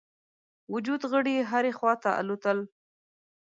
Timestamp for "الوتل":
2.21-2.57